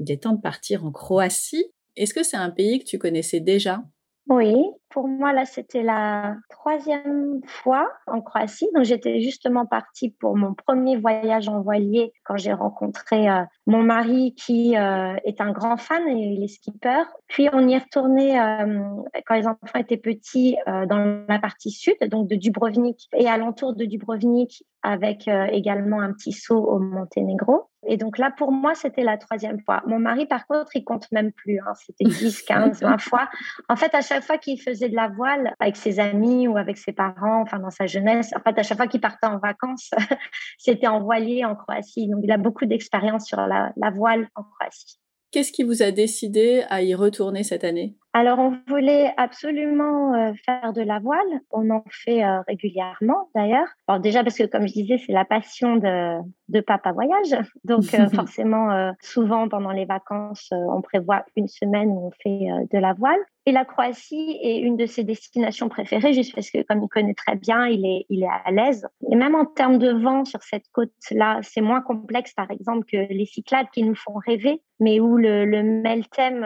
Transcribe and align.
il 0.00 0.10
est 0.10 0.22
temps 0.22 0.32
de 0.32 0.40
partir 0.40 0.84
en 0.84 0.90
Croatie. 0.90 1.66
Est-ce 1.96 2.14
que 2.14 2.22
c'est 2.22 2.36
un 2.36 2.50
pays 2.50 2.78
que 2.80 2.84
tu 2.84 2.98
connaissais 2.98 3.40
déjà? 3.40 3.84
Oui, 4.28 4.54
pour 4.90 5.06
moi, 5.06 5.32
là, 5.32 5.44
c'était 5.44 5.82
la 5.82 6.36
troisième 6.48 7.40
fois 7.46 7.88
en 8.06 8.20
Croatie. 8.20 8.68
Donc, 8.74 8.84
j'étais 8.84 9.20
justement 9.20 9.64
partie 9.64 10.10
pour 10.10 10.36
mon 10.36 10.52
premier 10.52 10.96
voyage 10.96 11.48
en 11.48 11.62
voilier 11.62 12.12
quand 12.24 12.36
j'ai 12.36 12.52
rencontré 12.52 13.30
euh, 13.30 13.42
mon 13.66 13.82
mari 13.82 14.34
qui 14.34 14.76
euh, 14.76 15.14
est 15.24 15.40
un 15.40 15.52
grand 15.52 15.76
fan 15.76 16.06
et 16.08 16.34
il 16.34 16.42
est 16.42 16.48
skipper. 16.48 17.04
Puis, 17.28 17.48
on 17.52 17.68
y 17.68 17.74
est 17.74 17.78
retourné 17.78 18.38
euh, 18.38 18.80
quand 19.26 19.36
les 19.36 19.46
enfants 19.46 19.78
étaient 19.78 19.96
petits 19.96 20.56
dans 20.66 21.24
la 21.28 21.38
partie 21.38 21.70
sud, 21.70 21.94
donc 22.08 22.28
de 22.28 22.34
Dubrovnik 22.34 23.08
et 23.14 23.28
alentour 23.28 23.74
de 23.74 23.84
Dubrovnik 23.84 24.64
avec 24.82 25.28
également 25.28 26.00
un 26.00 26.12
petit 26.12 26.32
saut 26.32 26.64
au 26.64 26.78
Monténégro. 26.78 27.70
Et 27.86 27.96
donc 27.96 28.18
là, 28.18 28.30
pour 28.30 28.52
moi, 28.52 28.74
c'était 28.74 29.02
la 29.02 29.16
troisième 29.16 29.58
fois. 29.60 29.82
Mon 29.86 29.98
mari, 29.98 30.26
par 30.26 30.46
contre, 30.46 30.76
il 30.76 30.84
compte 30.84 31.10
même 31.12 31.32
plus. 31.32 31.58
Hein. 31.60 31.72
C'était 31.74 32.04
10, 32.04 32.42
15, 32.42 32.82
20 32.82 32.98
fois. 32.98 33.28
En 33.68 33.76
fait, 33.76 33.94
à 33.94 34.02
chaque 34.02 34.22
fois 34.22 34.36
qu'il 34.36 34.60
faisait 34.60 34.79
de 34.88 34.96
la 34.96 35.08
voile 35.08 35.54
avec 35.60 35.76
ses 35.76 36.00
amis 36.00 36.48
ou 36.48 36.56
avec 36.56 36.78
ses 36.78 36.92
parents, 36.92 37.42
enfin 37.42 37.58
dans 37.58 37.70
sa 37.70 37.86
jeunesse. 37.86 38.32
En 38.36 38.40
fait, 38.40 38.58
à 38.58 38.62
chaque 38.62 38.78
fois 38.78 38.86
qu'il 38.86 39.00
partait 39.00 39.26
en 39.26 39.38
vacances, 39.38 39.90
c'était 40.58 40.86
en 40.86 41.00
voilier 41.00 41.44
en 41.44 41.54
Croatie. 41.54 42.08
Donc, 42.08 42.20
il 42.22 42.32
a 42.32 42.38
beaucoup 42.38 42.66
d'expérience 42.66 43.26
sur 43.26 43.38
la, 43.38 43.72
la 43.76 43.90
voile 43.90 44.28
en 44.34 44.42
Croatie. 44.42 45.00
Qu'est-ce 45.32 45.52
qui 45.52 45.62
vous 45.62 45.82
a 45.82 45.92
décidé 45.92 46.64
à 46.70 46.82
y 46.82 46.92
retourner 46.92 47.44
cette 47.44 47.62
année? 47.62 47.94
Alors, 48.12 48.40
on 48.40 48.58
voulait 48.66 49.14
absolument 49.16 50.12
euh, 50.12 50.32
faire 50.44 50.72
de 50.72 50.82
la 50.82 50.98
voile. 50.98 51.40
On 51.52 51.70
en 51.70 51.84
fait 51.88 52.24
euh, 52.24 52.40
régulièrement, 52.48 53.28
d'ailleurs. 53.36 53.68
Alors 53.86 54.00
déjà 54.00 54.24
parce 54.24 54.36
que, 54.36 54.46
comme 54.46 54.66
je 54.66 54.72
disais, 54.72 54.98
c'est 54.98 55.12
la 55.12 55.24
passion 55.24 55.76
de, 55.76 56.18
de 56.48 56.60
Papa 56.60 56.90
Voyage. 56.90 57.36
Donc, 57.62 57.94
euh, 57.94 58.08
forcément, 58.14 58.92
souvent 59.00 59.48
pendant 59.48 59.70
les 59.70 59.84
vacances, 59.84 60.48
on 60.50 60.82
prévoit 60.82 61.24
une 61.36 61.46
semaine 61.46 61.90
où 61.90 62.08
on 62.08 62.10
fait 62.20 62.48
de 62.72 62.78
la 62.78 62.92
voile. 62.94 63.20
Et 63.46 63.52
la 63.52 63.64
Croatie 63.64 64.38
est 64.42 64.58
une 64.58 64.76
de 64.76 64.86
ses 64.86 65.02
destinations 65.02 65.68
préférées, 65.68 66.12
juste 66.12 66.34
parce 66.34 66.50
que, 66.50 66.62
comme 66.62 66.82
il 66.82 66.88
connaît 66.88 67.14
très 67.14 67.36
bien, 67.36 67.66
il 67.66 67.86
est, 67.86 68.06
il 68.10 68.22
est 68.22 68.28
à 68.44 68.50
l'aise. 68.50 68.86
Et 69.10 69.16
même 69.16 69.34
en 69.34 69.46
termes 69.46 69.78
de 69.78 69.92
vent 69.92 70.24
sur 70.24 70.42
cette 70.42 70.66
côte-là, 70.72 71.40
c'est 71.42 71.62
moins 71.62 71.80
complexe, 71.80 72.34
par 72.34 72.50
exemple, 72.50 72.84
que 72.84 72.96
les 73.12 73.26
Cyclades 73.26 73.68
qui 73.72 73.82
nous 73.82 73.94
font 73.94 74.14
rêver, 74.26 74.62
mais 74.78 75.00
où 75.00 75.16
le, 75.16 75.46
le 75.46 75.62
Meltem, 75.62 76.44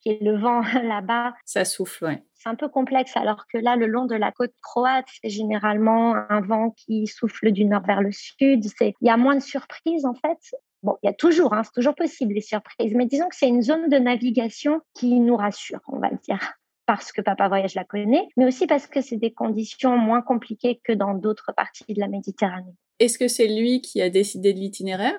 qui 0.00 0.10
est 0.10 0.22
le 0.22 0.38
vent 0.38 0.60
là-bas. 0.82 1.34
Ça 1.44 1.64
souffle, 1.64 2.06
oui. 2.06 2.14
C'est 2.34 2.48
un 2.48 2.54
peu 2.54 2.68
complexe, 2.68 3.16
alors 3.18 3.44
que 3.52 3.58
là, 3.58 3.76
le 3.76 3.86
long 3.86 4.06
de 4.06 4.14
la 4.14 4.32
côte 4.32 4.54
croate, 4.62 5.04
c'est 5.20 5.28
généralement 5.28 6.14
un 6.30 6.40
vent 6.40 6.70
qui 6.70 7.06
souffle 7.06 7.52
du 7.52 7.66
nord 7.66 7.82
vers 7.82 8.00
le 8.00 8.12
sud. 8.12 8.64
Il 8.80 8.94
y 9.02 9.10
a 9.10 9.18
moins 9.18 9.34
de 9.34 9.42
surprises, 9.42 10.06
en 10.06 10.14
fait. 10.14 10.38
Bon, 10.82 10.96
il 11.02 11.06
y 11.06 11.10
a 11.10 11.14
toujours, 11.14 11.52
hein, 11.52 11.62
c'est 11.62 11.72
toujours 11.72 11.94
possible 11.94 12.34
les 12.34 12.40
surprises, 12.40 12.94
mais 12.94 13.06
disons 13.06 13.28
que 13.28 13.36
c'est 13.36 13.48
une 13.48 13.62
zone 13.62 13.88
de 13.88 13.98
navigation 13.98 14.80
qui 14.94 15.20
nous 15.20 15.36
rassure, 15.36 15.80
on 15.88 15.98
va 15.98 16.10
dire 16.10 16.54
parce 16.90 17.12
que 17.12 17.20
Papa 17.20 17.46
Voyage 17.46 17.76
la 17.76 17.84
connaît, 17.84 18.26
mais 18.36 18.46
aussi 18.46 18.66
parce 18.66 18.88
que 18.88 19.00
c'est 19.00 19.16
des 19.16 19.32
conditions 19.32 19.96
moins 19.96 20.22
compliquées 20.22 20.80
que 20.82 20.92
dans 20.92 21.14
d'autres 21.14 21.52
parties 21.56 21.84
de 21.94 22.00
la 22.00 22.08
Méditerranée. 22.08 22.74
Est-ce 22.98 23.16
que 23.16 23.28
c'est 23.28 23.46
lui 23.46 23.80
qui 23.80 24.02
a 24.02 24.10
décidé 24.10 24.52
de 24.52 24.58
l'itinéraire? 24.58 25.16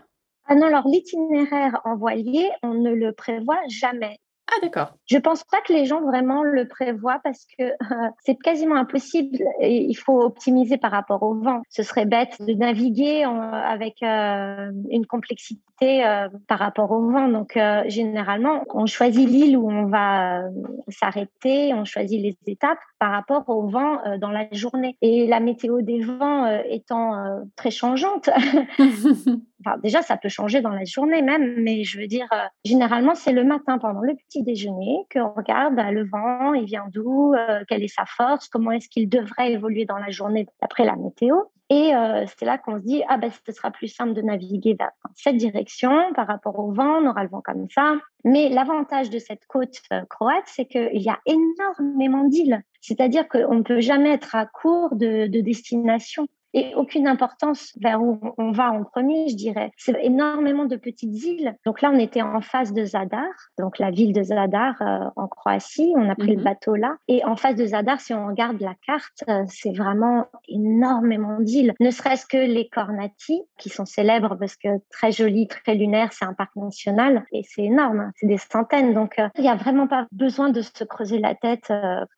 Ah 0.48 0.56
non, 0.56 0.66
alors 0.66 0.86
l'itinéraire 0.86 1.80
en 1.86 1.96
voilier, 1.96 2.50
on 2.62 2.74
ne 2.74 2.92
le 2.92 3.14
prévoit 3.14 3.62
jamais. 3.70 4.18
Ah 4.54 4.60
d'accord. 4.62 4.94
Je 5.06 5.18
pense 5.18 5.44
pas 5.46 5.62
que 5.62 5.72
les 5.72 5.86
gens 5.86 6.02
vraiment 6.02 6.44
le 6.44 6.68
prévoient 6.68 7.20
parce 7.24 7.46
que 7.58 7.64
euh, 7.64 8.10
c'est 8.26 8.36
quasiment 8.36 8.76
impossible. 8.76 9.38
Il 9.62 9.96
faut 9.96 10.22
optimiser 10.22 10.78
par 10.78 10.92
rapport 10.92 11.24
au 11.24 11.36
vent. 11.36 11.62
Ce 11.70 11.84
serait 11.84 12.06
bête 12.06 12.36
de 12.42 12.54
naviguer 12.54 13.24
avec 13.24 14.04
euh, 14.04 14.72
une 14.90 15.06
complexité 15.06 16.06
euh, 16.06 16.28
par 16.48 16.60
rapport 16.60 16.92
au 16.92 17.10
vent. 17.12 17.30
Donc 17.30 17.58
généralement, 17.88 18.66
on 18.74 18.88
choisit 18.88 19.28
l'île 19.30 19.58
où 19.58 19.72
on 19.72 19.86
va 19.86 20.44
s'arrêter, 20.90 21.74
on 21.74 21.86
choisit 21.86 22.22
les 22.22 22.38
étapes 22.46 22.80
par 23.00 23.12
rapport 23.12 23.48
au 23.48 23.68
vent 23.70 24.00
dans 24.20 24.32
la 24.32 24.48
journée. 24.52 24.98
Et 25.02 25.28
la 25.28 25.40
météo 25.40 25.82
des 25.82 26.02
vents 26.02 26.46
étant 26.66 27.42
très 27.56 27.72
changeante. 27.72 28.30
Déjà, 29.84 30.02
ça 30.02 30.18
peut 30.18 30.30
changer 30.30 30.62
dans 30.62 30.72
la 30.72 30.86
journée 30.86 31.22
même, 31.22 31.56
mais 31.58 31.84
je 31.84 32.00
veux 32.00 32.08
dire, 32.08 32.28
généralement, 32.66 33.16
c'est 33.16 33.32
le 33.32 33.44
matin 33.44 33.78
pendant 33.78 34.02
le 34.02 34.16
petit 34.16 34.44
déjeuner 34.44 35.06
qu'on 35.12 35.32
regarde 35.32 35.76
bah, 35.76 35.92
le 35.92 36.08
vent, 36.08 36.54
il 36.54 36.66
vient 36.66 36.86
d'où, 36.92 37.34
euh, 37.34 37.64
quelle 37.68 37.84
est 37.84 37.94
sa 37.94 38.06
force, 38.06 38.48
comment 38.48 38.72
est-ce 38.72 38.90
qu'il 38.90 39.10
devrait 39.10 39.52
évoluer 39.52 39.86
dans 39.86 39.98
la 39.98 40.10
journée 40.10 40.48
d'après 40.62 40.86
la 40.86 40.96
météo. 40.96 41.38
Et 41.70 41.96
euh, 41.96 42.26
c'est 42.38 42.46
là 42.46 42.58
qu'on 42.58 42.80
se 42.80 42.84
dit, 42.84 43.02
ah 43.08 43.18
ben, 43.18 43.32
ce 43.32 43.52
sera 43.54 43.72
plus 43.72 43.88
simple 43.88 44.14
de 44.14 44.22
naviguer 44.22 44.76
vers 44.78 44.92
cette 45.16 45.38
direction 45.38 46.14
par 46.16 46.28
rapport 46.28 46.60
au 46.60 46.74
vent, 46.74 46.98
on 47.02 47.10
aura 47.10 47.24
le 47.24 47.30
vent 47.30 47.42
comme 47.42 47.68
ça. 47.70 47.94
Mais 48.26 48.50
l'avantage 48.50 49.10
de 49.10 49.20
cette 49.20 49.46
côte 49.48 49.82
euh, 49.94 50.02
croate, 50.10 50.44
c'est 50.48 50.66
qu'il 50.66 51.02
y 51.02 51.10
a 51.10 51.20
énormément 51.26 52.26
d'îles. 52.26 52.62
C'est-à-dire 52.82 53.28
qu'on 53.30 53.56
ne 53.56 53.62
peut 53.62 53.80
jamais 53.80 54.10
être 54.10 54.36
à 54.36 54.46
court 54.46 54.96
de, 54.96 55.28
de 55.28 55.40
destination 55.40 56.28
et 56.54 56.74
aucune 56.76 57.08
importance 57.08 57.74
vers 57.80 58.02
où 58.02 58.20
on 58.38 58.52
va 58.52 58.72
en 58.72 58.84
premier, 58.84 59.30
je 59.30 59.36
dirais. 59.36 59.72
C'est 59.78 59.98
énormément 60.04 60.66
de 60.66 60.76
petites 60.76 61.24
îles. 61.24 61.56
Donc 61.66 61.82
là, 61.82 61.92
on 61.94 62.00
était 62.00 62.22
en 62.22 62.42
face 62.42 62.74
de 62.74 62.84
Zadar, 62.84 63.30
donc 63.58 63.80
la 63.80 63.92
ville 63.92 64.14
de 64.14 64.24
Zadar 64.24 64.76
euh, 64.82 65.10
en 65.16 65.28
Croatie. 65.28 65.94
On 65.96 66.10
a 66.10 66.16
pris 66.16 66.32
le 66.32 66.38
mhm. 66.38 66.44
bateau 66.44 66.76
là. 66.76 66.96
Et 67.08 67.24
en 67.24 67.36
face 67.36 67.56
de 67.56 67.66
Zadar, 67.66 68.00
si 68.02 68.14
on 68.14 68.28
regarde 68.28 68.60
la 68.60 68.76
carte, 68.86 69.24
euh, 69.30 69.44
c'est 69.48 69.76
vraiment 69.76 70.28
énormément 70.48 71.40
d'îles. 71.40 71.74
Ne 71.80 71.92
serait-ce 71.92 72.26
que 72.26 72.38
les 72.38 72.68
Kornati, 72.70 73.44
qui 73.58 73.70
sont 73.70 73.86
célèbres 73.86 74.36
parce 74.36 74.56
que 74.56 74.70
très 74.92 75.12
joli, 75.12 75.48
très 75.48 75.76
lunaire, 75.76 76.12
c'est 76.12 76.26
un 76.26 76.34
parc 76.34 76.56
national. 76.56 77.24
Et 77.32 77.44
c'est 77.44 77.64
énorme, 77.64 78.12
c'est 78.16 78.28
des 78.28 78.38
centaines. 78.38 78.94
Donc 78.94 79.20
euh, 79.20 79.30
il 79.38 79.44
n'y 79.44 79.50
a 79.50 79.56
vraiment 79.56 79.88
pas 79.88 80.08
besoin 80.12 80.50
de 80.50 80.62
se 80.62 80.84
creuser 80.84 81.20
la 81.20 81.36
tête. 81.36 81.72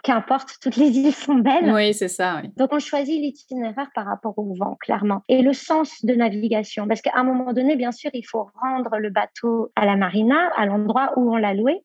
Qu'importe, 0.04 0.58
toutes 0.62 0.76
les 0.78 0.98
îles 0.98 1.14
sont 1.14 1.36
belles. 1.36 1.72
Oui, 1.72 1.94
c'est 1.94 2.08
ça. 2.08 2.40
Oui. 2.42 2.50
Donc 2.58 2.70
on 2.74 2.80
choisit 2.80 3.20
l'itinéraire 3.20 3.90
par 3.94 4.06
rapport 4.06 4.23
au 4.26 4.54
vent, 4.56 4.78
clairement. 4.80 5.22
Et 5.30 5.42
le 5.42 5.54
sens 5.54 6.04
de 6.04 6.14
navigation, 6.14 6.88
parce 6.88 7.02
qu'à 7.02 7.12
un 7.16 7.24
moment 7.24 7.54
donné, 7.54 7.76
bien 7.76 7.92
sûr, 7.92 8.12
il 8.14 8.24
faut 8.24 8.50
rendre 8.62 8.98
le 8.98 9.10
bateau 9.10 9.72
à 9.76 9.86
la 9.86 9.96
marina, 9.96 10.50
à 10.56 10.66
l'endroit 10.66 11.14
où 11.18 11.34
on 11.34 11.38
l'a 11.38 11.54
loué. 11.54 11.84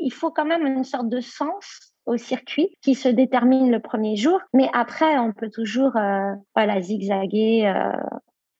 Il 0.00 0.10
faut 0.12 0.30
quand 0.30 0.44
même 0.44 0.66
une 0.66 0.84
sorte 0.84 1.08
de 1.08 1.20
sens 1.20 1.94
au 2.06 2.16
circuit 2.16 2.76
qui 2.82 2.94
se 2.94 3.08
détermine 3.08 3.70
le 3.70 3.80
premier 3.80 4.16
jour, 4.16 4.40
mais 4.52 4.68
après 4.74 5.18
on 5.18 5.32
peut 5.32 5.50
toujours 5.50 5.96
euh, 5.96 6.32
voilà 6.54 6.80
zigzaguer, 6.80 7.66
euh, 7.66 7.96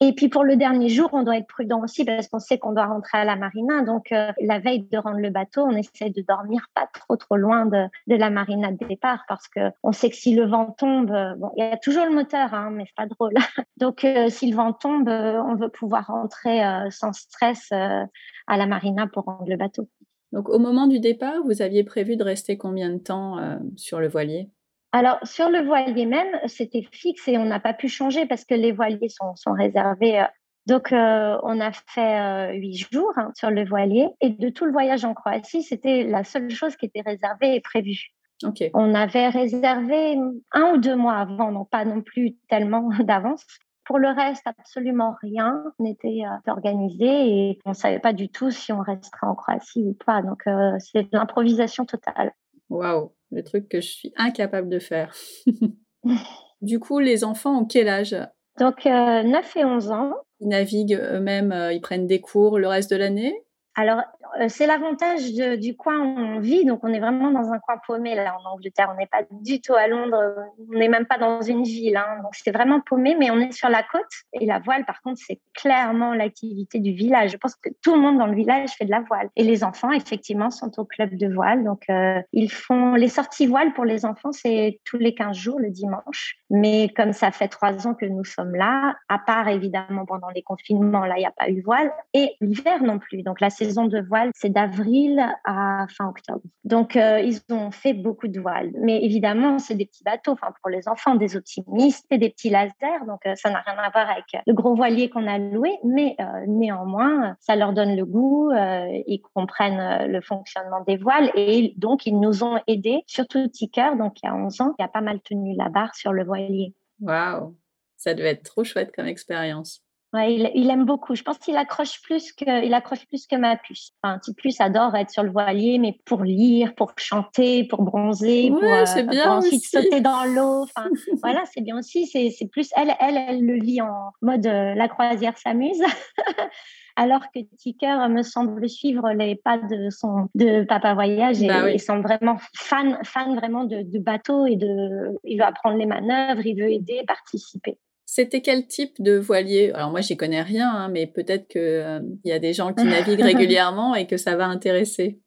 et 0.07 0.13
puis 0.13 0.29
pour 0.29 0.45
le 0.45 0.57
dernier 0.57 0.91
jour, 0.91 1.09
on 1.15 1.23
doit 1.23 1.39
être 1.39 1.47
prudent 1.47 1.83
aussi 1.83 2.05
parce 2.05 2.29
qu'on 2.29 2.39
sait 2.39 2.59
qu'on 2.59 2.73
doit 2.73 2.85
rentrer 2.85 3.17
à 3.17 3.25
la 3.25 3.37
marina. 3.37 3.83
Donc 3.83 4.13
euh, 4.13 4.33
la 4.39 4.59
veille 4.59 4.83
de 4.83 4.99
rendre 4.99 5.19
le 5.19 5.31
bateau, 5.31 5.63
on 5.63 5.71
essaie 5.71 6.11
de 6.11 6.21
dormir 6.21 6.67
pas 6.75 6.87
trop 6.93 7.17
trop 7.17 7.37
loin 7.37 7.65
de, 7.65 7.89
la 8.07 8.29
marina 8.29 8.71
de 8.71 8.87
départ 8.87 9.25
parce 9.29 9.49
que 9.49 9.71
on 9.83 9.93
sait 9.93 10.11
que 10.11 10.17
si 10.17 10.35
le 10.35 10.45
vent 10.45 10.75
tombe, 10.77 11.11
euh, 11.11 11.35
bon, 11.37 11.51
il 11.57 11.65
y 11.65 11.67
a 11.67 11.79
toujours 11.79 12.05
le 12.05 12.15
moteur, 12.15 12.53
hein, 12.53 12.71
mais 12.71 12.85
c'est 12.87 12.97
pas 12.97 13.07
drôle. 13.07 13.33
Donc 13.79 14.05
euh, 14.05 14.29
si 14.29 14.51
le 14.51 14.57
vent 14.57 14.75
tombe, 14.75 15.09
on 15.09 15.55
veut 15.55 15.71
pouvoir 15.71 16.07
rentrer 16.07 16.61
sans 16.91 17.15
stress 17.15 17.73
à 17.73 18.57
la 18.57 18.67
marina 18.67 19.07
pour 19.07 19.25
rendre 19.25 19.49
le 19.49 19.57
bateau. 19.57 19.89
Donc 20.33 20.51
au 20.51 20.59
moment 20.59 20.87
du 20.87 21.01
départ, 21.01 21.43
vous 21.45 21.63
aviez 21.63 21.83
prévu 21.83 22.17
de 22.17 22.25
rester 22.25 22.59
combien 22.59 22.91
de 22.91 22.99
temps 22.99 23.39
sur 23.77 24.01
le 24.01 24.09
voilier? 24.09 24.51
Alors, 24.95 25.19
sur 25.25 25.51
le 25.51 25.61
voilier 25.61 26.07
même, 26.07 26.39
c'était 26.47 26.87
fixe 26.93 27.27
et 27.27 27.37
on 27.37 27.45
n'a 27.45 27.59
pas 27.59 27.75
pu 27.75 27.89
changer 27.89 28.27
parce 28.27 28.45
que 28.45 28.55
les 28.55 28.71
voiliers 28.71 29.09
sont, 29.09 29.35
sont 29.35 29.53
réservés. 29.53 30.21
Euh, 30.21 30.27
donc, 30.67 30.93
euh, 30.93 31.37
on 31.43 31.61
a 31.61 31.73
fait 31.73 32.21
euh, 32.21 32.53
huit 32.53 32.77
jours 32.93 33.11
hein, 33.17 33.33
sur 33.35 33.51
le 33.51 33.65
voilier 33.65 34.07
et 34.21 34.31
de 34.31 34.51
tout 34.51 34.65
le 34.65 34.71
voyage 34.71 35.05
en 35.05 35.13
Croatie, 35.13 35.65
c'était 35.65 36.05
la 36.05 36.23
seule 36.23 36.49
chose 36.49 36.77
qui 36.77 36.87
était 36.87 37.01
réservée 37.01 37.57
et 37.57 37.61
prévue. 37.61 38.13
Okay. 38.45 38.71
On 38.73 38.95
avait 38.95 39.31
réservé 39.31 40.17
un 40.53 40.75
ou 40.75 40.77
deux 40.77 40.95
mois 40.95 41.17
avant, 41.17 41.51
donc 41.51 41.71
pas 41.71 41.85
non 41.85 42.01
plus 42.01 42.37
tellement 42.49 42.89
d'avance. 43.01 43.45
Pour 43.85 43.99
le 43.99 44.11
reste, 44.11 44.47
absolument 44.47 45.17
rien 45.21 45.61
n'était 45.81 46.23
organisé 46.47 47.07
et 47.07 47.59
on 47.65 47.71
ne 47.71 47.75
savait 47.75 47.99
pas 47.99 48.13
du 48.13 48.29
tout 48.29 48.53
si 48.53 48.73
on 48.73 48.81
resterait 48.81 49.27
en 49.27 49.35
Croatie 49.35 49.83
ou 49.89 49.97
pas. 50.07 50.23
Donc, 50.23 50.45
c'est 50.79 51.03
de 51.03 51.09
l'improvisation 51.13 51.85
totale. 51.85 52.33
Waouh 52.71 53.11
le 53.35 53.43
truc 53.43 53.69
que 53.69 53.81
je 53.81 53.89
suis 53.89 54.13
incapable 54.17 54.69
de 54.69 54.79
faire. 54.79 55.15
du 56.63 56.79
coup, 56.79 56.99
les 56.99 57.25
enfants 57.25 57.61
ont 57.61 57.65
quel 57.65 57.89
âge? 57.89 58.17
Donc, 58.59 58.85
9 58.85 58.87
euh, 58.87 59.61
et 59.61 59.65
11 59.65 59.91
ans. 59.91 60.13
Ils 60.41 60.49
naviguent 60.49 61.01
eux-mêmes, 61.01 61.53
euh, 61.53 61.73
ils 61.73 61.81
prennent 61.81 62.07
des 62.07 62.21
cours 62.21 62.59
le 62.59 62.69
reste 62.69 62.91
de 62.91 62.97
l'année? 62.97 63.35
Alors, 63.77 64.03
c'est 64.49 64.67
l'avantage 64.67 65.33
du 65.59 65.77
coin 65.77 65.99
où 65.99 66.19
on 66.19 66.41
vit. 66.41 66.65
Donc, 66.65 66.81
on 66.83 66.93
est 66.93 67.01
vraiment 67.01 67.31
dans 67.31 67.53
un 67.53 67.59
coin 67.59 67.77
paumé 67.87 68.15
là 68.15 68.37
en 68.39 68.51
Angleterre. 68.53 68.91
On 68.93 68.99
n'est 68.99 69.07
pas 69.07 69.23
du 69.31 69.61
tout 69.61 69.75
à 69.75 69.87
Londres. 69.87 70.35
On 70.73 70.79
n'est 70.79 70.89
même 70.89 71.07
pas 71.07 71.19
dans 71.19 71.41
une 71.41 71.63
ville. 71.63 71.97
Hein. 71.97 72.23
Donc, 72.23 72.35
c'est 72.35 72.51
vraiment 72.51 72.81
paumé, 72.81 73.17
mais 73.19 73.31
on 73.31 73.39
est 73.39 73.53
sur 73.53 73.69
la 73.69 73.83
côte. 73.83 74.03
Et 74.33 74.47
la 74.47 74.59
voile, 74.59 74.85
par 74.85 75.01
contre, 75.03 75.21
c'est 75.25 75.41
clairement 75.55 76.15
l'activité 76.15 76.81
du 76.81 76.93
village. 76.93 77.33
Je 77.33 77.37
pense 77.37 77.55
que 77.57 77.71
tout 77.83 77.95
le 77.95 78.01
monde 78.01 78.19
dans 78.19 78.27
le 78.27 78.35
village 78.35 78.71
fait 78.71 78.85
de 78.85 78.91
la 78.91 79.01
voile. 79.01 79.29
Et 79.37 79.45
les 79.45 79.65
enfants, 79.65 79.91
effectivement, 79.91 80.51
sont 80.51 80.79
au 80.79 80.85
club 80.85 81.15
de 81.15 81.33
voile. 81.33 81.65
Donc, 81.65 81.85
euh, 81.91 82.21
ils 82.33 82.51
font 82.51 82.95
les 82.95 83.09
sorties 83.09 83.47
voile 83.47 83.73
pour 83.73 83.85
les 83.85 84.05
enfants, 84.05 84.33
c'est 84.33 84.81
tous 84.85 84.99
les 84.99 85.15
15 85.15 85.37
jours 85.37 85.61
le 85.61 85.71
dimanche. 85.71 86.37
Mais 86.51 86.89
comme 86.97 87.13
ça 87.13 87.31
fait 87.31 87.49
trois 87.49 87.87
ans 87.87 87.95
que 87.95 88.07
nous 88.07 88.25
sommes 88.25 88.55
là, 88.55 88.95
à 89.09 89.19
part 89.19 89.49
évidemment 89.49 90.07
pendant 90.07 90.29
les 90.31 90.43
confinements, 90.43 91.05
là, 91.05 91.15
il 91.17 91.21
n'y 91.21 91.27
a 91.27 91.33
pas 91.33 91.49
eu 91.49 91.63
voile. 91.63 91.93
Et 92.13 92.33
l'hiver 92.41 92.83
non 92.83 92.99
plus. 92.99 93.23
Donc, 93.23 93.41
la 93.41 93.51
saison 93.51 93.87
de 93.87 94.01
voile, 94.01 94.24
c'est 94.35 94.51
d'avril 94.51 95.25
à 95.45 95.87
fin 95.89 96.09
octobre. 96.09 96.43
Donc, 96.65 96.97
euh, 96.97 97.21
ils 97.21 97.41
ont 97.51 97.71
fait 97.71 97.93
beaucoup 97.93 98.29
de 98.29 98.41
voiles. 98.41 98.71
Mais 98.81 99.03
évidemment, 99.05 99.59
c'est 99.59 99.75
des 99.75 99.87
petits 99.87 100.05
bateaux, 100.05 100.33
enfin, 100.33 100.49
pour 100.61 100.71
les 100.71 100.89
enfants, 100.89 101.15
des 101.15 101.37
optimistes 101.37 102.07
et 102.11 102.19
des 102.19 102.31
petits 102.31 102.51
lasers. 102.51 103.05
Donc, 103.07 103.27
euh, 103.27 103.35
ça 103.37 103.51
n'a 103.51 103.61
rien 103.61 103.77
à 103.77 103.91
voir 103.91 104.09
avec 104.11 104.25
le 104.47 104.55
gros 104.55 104.75
voilier 104.75 105.11
qu'on 105.11 105.27
a 105.27 105.39
loué. 105.39 105.79
Mais 105.85 106.17
euh, 106.21 106.25
néanmoins, 106.47 107.37
ça 107.41 107.57
leur 107.57 107.73
donne 107.73 107.97
le 107.97 108.05
goût. 108.05 108.53
ils 108.55 109.21
comprennent 109.35 110.11
le 110.11 110.21
fonctionnement 110.21 110.83
des 110.87 110.97
voiles. 110.97 111.31
Et 111.35 111.75
donc, 111.77 112.07
ils 112.07 112.19
nous 112.19 112.43
ont 112.45 112.61
aidés, 112.67 113.03
surtout 113.07 113.49
Ticker, 113.49 113.97
donc 113.97 114.17
il 114.23 114.29
a 114.29 114.35
11 114.35 114.61
ans, 114.61 114.73
qui 114.79 114.83
a 114.83 114.89
pas 114.89 115.01
mal 115.01 115.21
tenu 115.21 115.55
la 115.57 115.69
barre 115.69 115.95
sur 115.95 116.13
le 116.13 116.25
voilier. 116.25 116.75
Waouh 117.01 117.57
Ça 117.97 118.15
devait 118.15 118.31
être 118.31 118.45
trop 118.45 118.65
chouette 118.65 118.93
comme 118.95 119.07
expérience. 119.07 119.84
Ouais, 120.15 120.33
il, 120.55 120.71
aime 120.71 120.85
beaucoup. 120.85 121.17
Je 121.17 121.25
pense 121.25 121.39
qu'il 121.39 121.57
accroche 121.57 122.01
plus 122.03 122.33
que, 122.33 122.65
il 122.65 122.73
accroche 122.73 123.05
plus 123.09 123.27
que 123.27 123.35
ma 123.35 123.57
puce. 123.57 123.91
Enfin, 124.01 124.17
petit 124.21 124.33
puce 124.33 124.61
adore 124.61 124.95
être 124.95 125.11
sur 125.11 125.25
le 125.25 125.31
voilier, 125.33 125.79
mais 125.81 125.99
pour 126.05 126.23
lire, 126.23 126.73
pour 126.77 126.93
chanter, 126.97 127.65
pour 127.65 127.83
bronzer, 127.83 128.51
pour, 128.51 128.63
euh, 128.63 129.03
bien 129.03 129.33
ensuite 129.33 129.65
sauter 129.65 130.01
dans 130.01 130.23
l'eau. 130.25 130.63
Enfin, 130.63 130.89
voilà, 131.21 131.43
c'est 131.53 131.63
bien 131.63 131.77
aussi. 131.77 132.07
C'est 132.07 132.47
plus 132.47 132.71
elle, 132.77 132.95
elle, 133.01 133.17
elle 133.29 133.45
le 133.45 133.59
vit 133.59 133.81
en 133.81 134.13
mode 134.23 134.47
euh, 134.47 134.75
la 134.77 134.87
croisière 134.87 135.37
s'amuse. 135.37 135.83
alors 136.97 137.23
que 137.35 137.41
Ticker 137.59 138.09
me 138.09 138.23
semble 138.23 138.69
suivre 138.69 139.11
les 139.11 139.35
pas 139.35 139.59
de 139.59 139.91
son 139.91 140.29
de 140.37 140.63
Papa 140.63 140.95
Voyage 140.95 141.43
et, 141.43 141.49
bah 141.49 141.77
semble 141.79 142.03
vraiment 142.03 142.39
fan 142.57 143.01
fan 143.03 143.35
vraiment 143.35 143.65
de, 143.65 143.83
de 143.83 143.99
bateau 143.99 144.47
et 144.47 144.55
de 144.55 145.19
il 145.25 145.39
veut 145.39 145.45
apprendre 145.45 145.77
les 145.77 145.87
manœuvres, 145.87 146.47
il 146.47 146.55
veut 146.55 146.71
aider, 146.71 147.03
participer. 147.05 147.79
C'était 148.17 148.43
quel 148.43 148.69
type 148.69 149.03
de 149.03 149.19
voilier? 149.19 149.73
Alors 149.73 149.91
moi, 149.91 150.01
j'y 150.01 150.17
connais 150.17 150.41
rien, 150.41 150.71
hein, 150.71 150.89
mais 150.89 151.09
peut-être 151.09 151.49
qu'il 151.49 151.61
euh, 151.61 151.99
y 152.23 152.31
a 152.31 152.39
des 152.39 152.53
gens 152.53 152.73
qui 152.73 152.85
naviguent 152.85 153.21
régulièrement 153.25 153.97
et 153.97 154.07
que 154.07 154.17
ça 154.17 154.37
va 154.37 154.47
intéresser. 154.47 155.19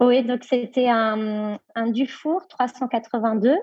Oui, 0.00 0.24
donc 0.24 0.42
c'était 0.44 0.88
un, 0.88 1.58
un 1.74 1.90
Dufour 1.90 2.46
382, 2.48 3.54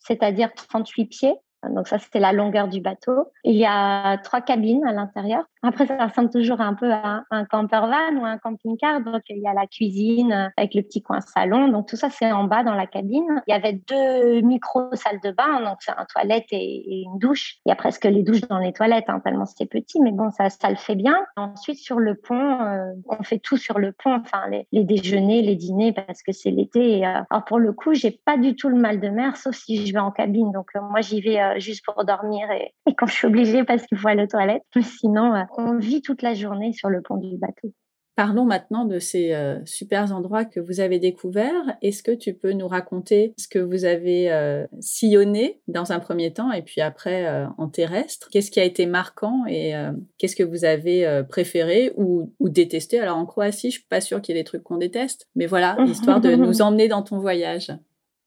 c'est-à-dire 0.00 0.52
38 0.56 1.06
pieds. 1.06 1.34
Donc 1.70 1.88
ça, 1.88 1.98
c'était 1.98 2.20
la 2.20 2.32
longueur 2.32 2.68
du 2.68 2.80
bateau. 2.80 3.30
Il 3.44 3.56
y 3.56 3.66
a 3.66 4.18
trois 4.18 4.40
cabines 4.40 4.84
à 4.86 4.92
l'intérieur. 4.92 5.44
Après, 5.62 5.86
ça 5.86 6.06
ressemble 6.06 6.30
toujours 6.30 6.60
un 6.60 6.74
peu 6.74 6.92
à 6.92 7.24
un 7.30 7.44
camper 7.44 7.80
van 7.80 8.20
ou 8.20 8.24
un 8.24 8.38
camping-car. 8.38 9.00
Donc 9.00 9.22
il 9.28 9.38
y 9.38 9.48
a 9.48 9.54
la 9.54 9.66
cuisine 9.66 10.52
avec 10.56 10.74
le 10.74 10.82
petit 10.82 11.02
coin 11.02 11.20
salon. 11.20 11.68
Donc 11.68 11.88
tout 11.88 11.96
ça, 11.96 12.10
c'est 12.10 12.30
en 12.30 12.44
bas 12.44 12.62
dans 12.62 12.74
la 12.74 12.86
cabine. 12.86 13.42
Il 13.46 13.52
y 13.52 13.54
avait 13.54 13.80
deux 13.88 14.40
micro 14.42 14.94
salles 14.94 15.20
de 15.22 15.30
bain, 15.30 15.60
donc 15.62 15.78
c'est 15.80 15.92
un 15.92 16.06
toilette 16.12 16.46
et, 16.50 17.02
une 17.02 17.18
douche. 17.18 17.56
Il 17.64 17.70
y 17.70 17.72
a 17.72 17.76
presque 17.76 18.04
les 18.04 18.22
douches 18.22 18.42
dans 18.42 18.58
les 18.58 18.72
toilettes, 18.72 19.06
hein, 19.08 19.20
tellement 19.20 19.46
c'était 19.46 19.66
petit, 19.66 20.00
mais 20.00 20.12
bon, 20.12 20.30
ça, 20.30 20.50
ça 20.50 20.70
le 20.70 20.76
fait 20.76 20.94
bien. 20.94 21.16
Ensuite, 21.36 21.78
sur 21.78 21.98
le 21.98 22.14
pont, 22.14 22.60
euh, 22.60 22.92
on 23.08 23.22
fait 23.22 23.38
tout 23.38 23.56
sur 23.56 23.78
le 23.78 23.92
pont, 23.92 24.14
enfin 24.14 24.44
les, 24.48 24.84
déjeuners, 24.84 25.42
les 25.42 25.56
dîners, 25.56 25.92
parce 25.92 26.22
que 26.22 26.32
c'est 26.32 26.50
l'été. 26.50 27.06
Euh, 27.06 27.20
alors 27.30 27.44
pour 27.44 27.58
le 27.58 27.72
coup, 27.72 27.94
j'ai 27.94 28.10
pas 28.10 28.36
du 28.36 28.56
tout 28.56 28.68
le 28.68 28.76
mal 28.76 29.00
de 29.00 29.08
mer, 29.08 29.36
sauf 29.36 29.54
si 29.54 29.86
je 29.86 29.92
vais 29.92 29.98
en 29.98 30.10
cabine. 30.10 30.52
Donc 30.52 30.70
euh, 30.76 30.80
moi, 30.80 31.00
j'y 31.00 31.20
vais 31.20 31.55
juste 31.58 31.84
pour 31.84 32.04
dormir 32.04 32.48
et, 32.50 32.72
quand 32.96 33.06
je 33.06 33.14
suis 33.14 33.26
obligée 33.26 33.64
parce 33.64 33.84
qu'il 33.86 33.98
faut 33.98 34.08
aller 34.08 34.24
aux 34.24 34.28
toilettes. 34.28 34.62
Sinon, 34.82 35.34
euh, 35.34 35.42
on 35.56 35.78
vit 35.78 36.02
toute 36.02 36.22
la 36.22 36.34
journée 36.34 36.72
sur 36.72 36.88
le 36.88 37.02
pont 37.02 37.16
du 37.16 37.36
bateau. 37.36 37.72
Parlons 38.14 38.46
maintenant 38.46 38.86
de 38.86 38.98
ces 38.98 39.34
euh, 39.34 39.58
super 39.66 40.10
endroits 40.14 40.46
que 40.46 40.58
vous 40.58 40.80
avez 40.80 40.98
découverts. 40.98 41.76
Est-ce 41.82 42.02
que 42.02 42.12
tu 42.12 42.32
peux 42.32 42.52
nous 42.52 42.66
raconter 42.66 43.34
ce 43.36 43.46
que 43.46 43.58
vous 43.58 43.84
avez 43.84 44.32
euh, 44.32 44.66
sillonné 44.80 45.60
dans 45.68 45.92
un 45.92 46.00
premier 46.00 46.32
temps 46.32 46.50
et 46.50 46.62
puis 46.62 46.80
après 46.80 47.28
en 47.58 47.68
terrestre? 47.68 48.28
Qu'est-ce 48.30 48.50
qui 48.50 48.58
a 48.58 48.64
été 48.64 48.86
marquant 48.86 49.44
et 49.46 49.74
qu'est-ce 50.16 50.34
que 50.34 50.42
vous 50.42 50.64
avez 50.64 51.24
préféré 51.28 51.92
ou, 51.96 52.32
ou, 52.40 52.48
détesté? 52.48 52.98
Alors 52.98 53.18
en 53.18 53.26
Croatie, 53.26 53.70
je 53.70 53.80
suis 53.80 53.88
pas 53.88 54.00
sûre 54.00 54.22
qu'il 54.22 54.34
y 54.34 54.38
ait 54.38 54.40
des 54.40 54.46
trucs 54.46 54.62
qu'on 54.62 54.78
déteste, 54.78 55.28
mais 55.34 55.44
voilà, 55.44 55.76
histoire 55.86 56.22
de 56.22 56.30
nous 56.36 56.62
emmener 56.62 56.88
dans 56.88 57.02
ton 57.02 57.18
voyage. 57.18 57.70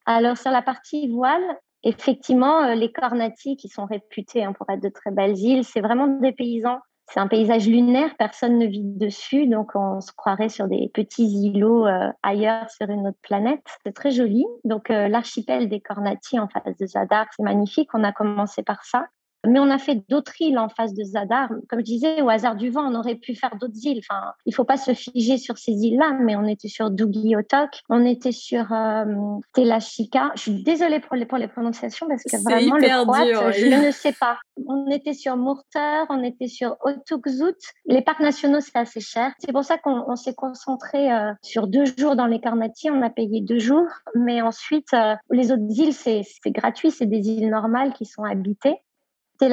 Alors 0.06 0.38
sur 0.38 0.52
la 0.52 0.62
partie 0.62 1.08
voile, 1.08 1.44
Effectivement, 1.84 2.64
euh, 2.64 2.76
les 2.76 2.92
Cornati, 2.92 3.56
qui 3.56 3.70
sont 3.70 3.86
réputés 3.86 4.44
hein, 4.44 4.54
pour 4.54 4.70
être 4.70 4.84
de 4.84 4.90
très 4.90 5.12
belles 5.12 5.38
îles, 5.38 5.64
c'est 5.64 5.82
vraiment 5.82 6.08
des 6.08 6.34
paysans. 6.34 6.80
C'est 7.12 7.20
un 7.20 7.28
paysage 7.28 7.68
lunaire, 7.68 8.12
personne 8.20 8.60
ne 8.60 8.68
vit 8.68 8.84
dessus, 8.84 9.48
donc 9.48 9.72
on 9.74 10.00
se 10.00 10.12
croirait 10.12 10.50
sur 10.50 10.68
des 10.68 10.92
petits 10.94 11.26
îlots 11.26 11.88
euh, 11.88 12.12
ailleurs 12.22 12.70
sur 12.70 12.88
une 12.88 13.08
autre 13.08 13.18
planète. 13.24 13.64
C'est 13.84 13.94
très 13.94 14.12
joli. 14.12 14.46
Donc 14.64 14.92
euh, 14.92 15.08
l'archipel 15.08 15.70
des 15.70 15.80
Cornati 15.80 16.40
en 16.40 16.48
face 16.48 16.78
de 16.78 16.86
Zadar, 16.86 17.26
c'est 17.36 17.42
magnifique. 17.42 17.90
On 17.96 18.04
a 18.04 18.12
commencé 18.12 18.62
par 18.62 18.84
ça. 18.84 19.08
Mais 19.48 19.60
on 19.60 19.70
a 19.70 19.78
fait 19.78 20.04
d'autres 20.10 20.34
îles 20.42 20.58
en 20.58 20.70
face 20.70 20.94
de 20.94 21.04
Zadar. 21.04 21.50
Comme 21.70 21.80
je 21.80 21.86
disais, 21.86 22.22
au 22.22 22.30
hasard 22.30 22.56
du 22.56 22.70
vent, 22.70 22.92
on 22.92 22.96
aurait 22.96 23.16
pu 23.16 23.36
faire 23.36 23.56
d'autres 23.60 23.86
îles. 23.86 24.02
Enfin, 24.10 24.34
il 24.46 24.54
faut 24.54 24.66
pas 24.66 24.78
se 24.78 24.94
figer 24.94 25.38
sur 25.38 25.58
ces 25.58 25.72
îles-là, 25.72 26.18
mais 26.22 26.36
on 26.36 26.46
était 26.46 26.68
sur 26.68 26.88
Otok, 26.88 27.82
on 27.90 28.06
était 28.06 28.32
sur 28.32 28.72
euh, 28.74 29.06
Telashika. 29.54 30.32
Je 30.36 30.42
suis 30.42 30.64
désolée 30.64 31.00
pour 31.00 31.16
les, 31.16 31.26
pour 31.26 31.38
les 31.38 31.48
prononciations 31.48 32.08
parce 32.08 32.24
que 32.24 32.44
vraiment 32.44 32.76
le 32.76 33.04
croate, 33.04 33.56
je 33.56 33.86
ne 33.88 33.92
sais 33.92 34.14
pas. 34.14 34.38
On 34.68 34.88
était 34.92 35.14
sur 35.14 35.38
Murter, 35.38 36.04
on 36.10 36.22
était 36.24 36.48
sur 36.48 36.76
Otukzut. 36.84 37.56
Les 37.86 38.02
parcs 38.02 38.20
nationaux, 38.20 38.60
c'est 38.60 38.76
assez 38.76 39.00
cher. 39.00 39.32
C'est 39.40 39.54
pour 39.54 39.64
ça 39.64 39.78
qu'on 39.78 40.16
s'est 40.16 40.36
concentré 40.36 41.12
euh, 41.12 41.32
sur 41.42 41.68
deux 41.68 41.86
jours 41.86 42.16
dans 42.16 42.28
les 42.28 42.40
Carnati. 42.40 42.90
On 42.90 43.02
a 43.02 43.10
payé 43.10 43.42
deux 43.42 43.60
jours, 43.60 43.88
mais 44.16 44.42
ensuite, 44.42 44.94
euh, 44.94 45.16
les 45.32 45.52
autres 45.52 45.64
îles, 45.70 45.94
c'est 45.94 46.26
gratuit. 46.48 46.92
C'est 46.92 47.06
des 47.06 47.30
îles 47.30 47.50
normales 47.50 47.94
qui 47.94 48.06
sont 48.06 48.24
habitées. 48.24 48.78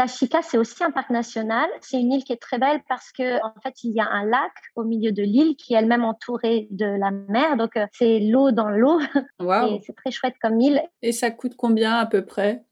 Chica, 0.09 0.41
c'est 0.43 0.59
aussi 0.59 0.83
un 0.83 0.91
parc 0.91 1.11
national. 1.11 1.69
C'est 1.81 2.01
une 2.01 2.13
île 2.13 2.25
qui 2.25 2.33
est 2.33 2.41
très 2.41 2.59
belle 2.59 2.81
parce 2.89 3.13
que 3.13 3.37
en 3.45 3.55
fait, 3.63 3.85
il 3.85 3.93
y 3.93 4.01
a 4.01 4.09
un 4.09 4.25
lac 4.25 4.53
au 4.75 4.85
milieu 4.85 5.13
de 5.13 5.23
l'île 5.23 5.57
qui 5.57 5.75
est 5.75 5.79
elle-même 5.79 6.05
entourée 6.05 6.67
de 6.71 6.87
la 6.87 7.11
mer. 7.11 7.57
Donc, 7.57 7.77
euh, 7.77 7.87
c'est 7.93 8.19
l'eau 8.21 8.51
dans 8.51 8.69
l'eau. 8.69 8.99
Wow. 9.39 9.81
c'est 9.85 9.95
très 9.95 10.11
chouette 10.11 10.35
comme 10.41 10.61
île. 10.61 10.83
Et 11.03 11.13
ça 11.13 11.31
coûte 11.31 11.55
combien 11.57 11.97
à 11.97 12.07
peu 12.07 12.25
près? 12.25 12.65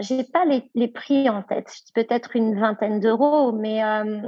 J'ai 0.00 0.22
pas 0.22 0.44
les, 0.44 0.70
les, 0.74 0.88
prix 0.88 1.30
en 1.30 1.42
tête, 1.42 1.72
peut-être 1.94 2.36
une 2.36 2.60
vingtaine 2.60 3.00
d'euros, 3.00 3.52
mais 3.52 3.82
euh, 3.82 4.20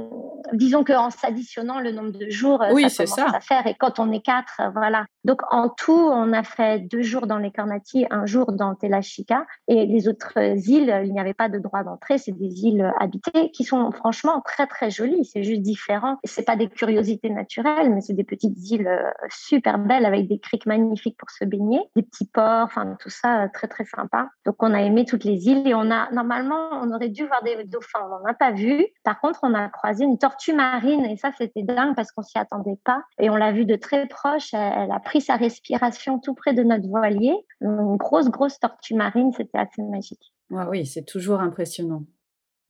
disons 0.53 0.83
qu'en 0.83 1.11
s'additionnant 1.11 1.79
le 1.79 1.91
nombre 1.91 2.17
de 2.17 2.31
jours, 2.31 2.63
oui, 2.71 2.89
ça 2.89 3.05
commence 3.05 3.35
à 3.35 3.39
faire. 3.41 3.67
Et 3.67 3.75
quand 3.75 3.99
on 3.99 4.11
est 4.11 4.25
quatre, 4.25 4.59
euh, 4.59 4.69
voilà. 4.73 5.05
Donc 5.23 5.41
en 5.51 5.69
tout, 5.69 5.91
on 5.91 6.33
a 6.33 6.43
fait 6.43 6.79
deux 6.79 7.01
jours 7.01 7.27
dans 7.27 7.37
les 7.37 7.51
Carnati, 7.51 8.05
un 8.09 8.25
jour 8.25 8.51
dans 8.51 8.75
Telashika, 8.75 9.45
et 9.67 9.85
les 9.85 10.07
autres 10.07 10.37
îles, 10.37 11.01
il 11.03 11.13
n'y 11.13 11.19
avait 11.19 11.33
pas 11.33 11.49
de 11.49 11.59
droit 11.59 11.83
d'entrée. 11.83 12.17
C'est 12.17 12.31
des 12.31 12.65
îles 12.65 12.91
habitées 12.99 13.51
qui 13.51 13.63
sont 13.63 13.91
franchement 13.91 14.41
très 14.41 14.67
très 14.67 14.89
jolies. 14.89 15.25
C'est 15.25 15.43
juste 15.43 15.61
différent. 15.61 16.17
C'est 16.23 16.45
pas 16.45 16.55
des 16.55 16.67
curiosités 16.67 17.29
naturelles, 17.29 17.93
mais 17.93 18.01
c'est 18.01 18.13
des 18.13 18.23
petites 18.23 18.57
îles 18.69 18.87
euh, 18.87 19.09
super 19.29 19.77
belles 19.77 20.05
avec 20.05 20.27
des 20.27 20.39
criques 20.39 20.65
magnifiques 20.65 21.17
pour 21.17 21.29
se 21.29 21.45
baigner, 21.45 21.81
des 21.95 22.03
petits 22.03 22.27
ports, 22.27 22.63
enfin 22.63 22.95
tout 22.99 23.09
ça 23.09 23.47
très 23.53 23.67
très 23.67 23.85
sympa. 23.85 24.29
Donc 24.45 24.55
on 24.59 24.73
a 24.73 24.81
aimé 24.81 25.05
toutes 25.05 25.23
les 25.23 25.47
îles 25.47 25.67
et 25.67 25.73
on 25.73 25.91
a 25.91 26.11
normalement 26.11 26.69
on 26.81 26.91
aurait 26.91 27.09
dû 27.09 27.25
voir 27.25 27.43
des 27.43 27.63
dauphins, 27.65 27.99
on 28.05 28.09
n'en 28.09 28.25
a 28.25 28.33
pas 28.33 28.51
vu. 28.51 28.85
Par 29.03 29.19
contre, 29.19 29.39
on 29.43 29.53
a 29.53 29.69
croisé 29.69 30.03
une 30.03 30.17
tortue 30.17 30.53
marine 30.53 31.05
et 31.05 31.17
ça 31.17 31.31
c'était 31.37 31.63
dingue 31.63 31.95
parce 31.95 32.11
qu'on 32.11 32.23
s'y 32.23 32.37
attendait 32.37 32.79
pas 32.83 33.03
et 33.19 33.29
on 33.29 33.35
l'a 33.35 33.51
vue 33.51 33.65
de 33.65 33.75
très 33.75 34.07
proche. 34.07 34.53
Elle, 34.53 34.91
a 34.91 34.99
pris 35.11 35.19
sa 35.19 35.35
respiration 35.35 36.19
tout 36.19 36.33
près 36.33 36.53
de 36.53 36.63
notre 36.63 36.87
voilier. 36.87 37.33
Une 37.59 37.97
grosse 37.97 38.29
grosse 38.29 38.57
tortue 38.59 38.95
marine, 38.95 39.33
c'était 39.35 39.57
assez 39.57 39.81
magique. 39.81 40.33
oui, 40.69 40.85
c'est 40.85 41.03
toujours 41.03 41.41
impressionnant. 41.41 42.05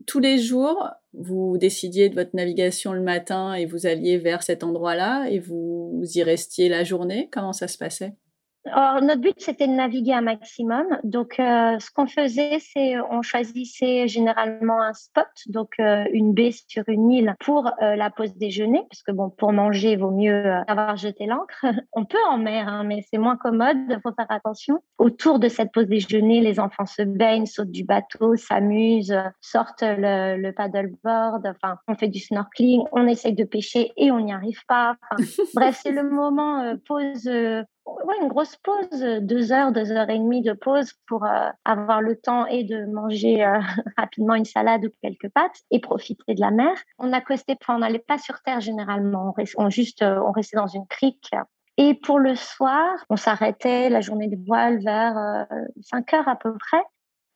Tous 0.07 0.19
les 0.19 0.39
jours, 0.39 0.89
vous 1.13 1.59
décidiez 1.59 2.09
de 2.09 2.15
votre 2.15 2.35
navigation 2.35 2.93
le 2.93 3.01
matin 3.01 3.53
et 3.53 3.67
vous 3.67 3.85
alliez 3.85 4.17
vers 4.17 4.41
cet 4.41 4.63
endroit-là 4.63 5.27
et 5.29 5.37
vous 5.37 6.01
y 6.15 6.23
restiez 6.23 6.67
la 6.67 6.83
journée? 6.83 7.29
Comment 7.31 7.53
ça 7.53 7.67
se 7.67 7.77
passait? 7.77 8.15
Alors, 8.65 9.01
notre 9.01 9.21
but, 9.21 9.35
c'était 9.39 9.67
de 9.67 9.73
naviguer 9.73 10.13
un 10.13 10.21
maximum. 10.21 10.85
Donc, 11.03 11.39
euh, 11.39 11.79
ce 11.79 11.89
qu'on 11.91 12.05
faisait, 12.05 12.59
c'est 12.59 12.99
on 13.09 13.23
choisissait 13.23 14.07
généralement 14.07 14.81
un 14.81 14.93
spot, 14.93 15.25
donc 15.47 15.71
euh, 15.79 16.05
une 16.13 16.33
baie 16.33 16.51
sur 16.67 16.83
une 16.87 17.09
île 17.09 17.35
pour 17.39 17.67
euh, 17.81 17.95
la 17.95 18.11
pause 18.11 18.35
déjeuner, 18.35 18.83
parce 18.89 19.01
que 19.01 19.11
bon, 19.11 19.31
pour 19.31 19.51
manger, 19.51 19.93
il 19.93 19.99
vaut 19.99 20.11
mieux 20.11 20.53
avoir 20.67 20.95
jeté 20.95 21.25
l'ancre. 21.25 21.63
on 21.93 22.05
peut 22.05 22.21
en 22.29 22.37
mer, 22.37 22.67
hein, 22.67 22.83
mais 22.83 23.03
c'est 23.09 23.17
moins 23.17 23.35
commode, 23.35 23.77
il 23.89 23.99
faut 24.03 24.13
faire 24.13 24.29
attention. 24.29 24.79
Autour 24.99 25.39
de 25.39 25.47
cette 25.47 25.71
pause 25.71 25.87
déjeuner, 25.87 26.41
les 26.41 26.59
enfants 26.59 26.85
se 26.85 27.01
baignent, 27.01 27.47
sautent 27.47 27.71
du 27.71 27.83
bateau, 27.83 28.35
s'amusent, 28.35 29.17
sortent 29.41 29.83
le, 29.83 30.37
le 30.37 30.51
paddleboard, 30.51 31.47
enfin, 31.47 31.77
on 31.87 31.95
fait 31.95 32.09
du 32.09 32.19
snorkeling, 32.19 32.83
on 32.91 33.07
essaye 33.07 33.33
de 33.33 33.43
pêcher 33.43 33.91
et 33.97 34.11
on 34.11 34.19
n'y 34.19 34.33
arrive 34.33 34.61
pas. 34.67 34.97
bref, 35.55 35.79
c'est 35.81 35.91
le 35.91 36.07
moment 36.07 36.75
pause 36.85 37.27
une 38.21 38.27
grosse 38.27 38.55
pause, 38.57 39.03
deux 39.21 39.51
heures, 39.51 39.71
deux 39.71 39.91
heures 39.91 40.09
et 40.09 40.17
demie 40.17 40.41
de 40.41 40.53
pause 40.53 40.93
pour 41.07 41.25
euh, 41.25 41.49
avoir 41.65 42.01
le 42.01 42.15
temps 42.15 42.45
et 42.45 42.63
de 42.63 42.85
manger 42.85 43.43
euh, 43.43 43.59
rapidement 43.97 44.35
une 44.35 44.45
salade 44.45 44.85
ou 44.85 44.89
quelques 45.01 45.29
pâtes 45.29 45.61
et 45.71 45.79
profiter 45.79 46.33
de 46.33 46.41
la 46.41 46.51
mer. 46.51 46.73
On 46.99 47.13
accostait, 47.13 47.57
on 47.67 47.79
n'allait 47.79 47.99
pas 47.99 48.17
sur 48.17 48.41
terre 48.41 48.61
généralement, 48.61 49.33
on, 49.57 49.69
juste, 49.69 50.01
euh, 50.01 50.19
on 50.19 50.31
restait 50.31 50.57
dans 50.57 50.67
une 50.67 50.87
crique. 50.87 51.31
Et 51.77 51.95
pour 51.95 52.19
le 52.19 52.35
soir, 52.35 52.93
on 53.09 53.15
s'arrêtait 53.15 53.89
la 53.89 54.01
journée 54.01 54.27
de 54.27 54.37
voile 54.45 54.83
vers 54.83 55.47
5 55.81 56.13
heures 56.13 56.27
à 56.27 56.35
peu 56.35 56.53
près. 56.57 56.83